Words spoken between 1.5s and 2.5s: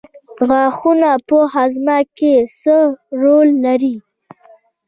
هاضمه کې